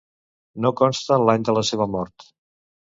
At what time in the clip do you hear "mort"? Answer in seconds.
1.99-2.29